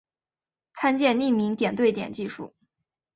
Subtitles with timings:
[0.73, 2.55] 参见匿名点对点技术。